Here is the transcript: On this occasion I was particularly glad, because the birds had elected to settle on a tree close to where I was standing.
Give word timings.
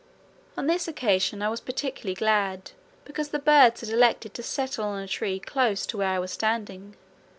On 0.57 0.65
this 0.65 0.87
occasion 0.87 1.43
I 1.43 1.49
was 1.49 1.61
particularly 1.61 2.15
glad, 2.15 2.71
because 3.05 3.29
the 3.29 3.37
birds 3.37 3.81
had 3.81 3.89
elected 3.91 4.33
to 4.33 4.41
settle 4.41 4.85
on 4.85 4.99
a 4.99 5.07
tree 5.07 5.39
close 5.39 5.85
to 5.85 5.97
where 5.97 6.09
I 6.09 6.17
was 6.17 6.31
standing. 6.31 6.95